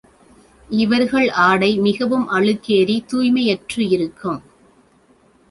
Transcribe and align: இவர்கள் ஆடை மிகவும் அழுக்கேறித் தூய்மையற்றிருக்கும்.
இவர்கள் 0.69 1.29
ஆடை 1.29 1.77
மிகவும் 1.77 2.25
அழுக்கேறித் 2.29 3.07
தூய்மையற்றிருக்கும். 3.11 4.41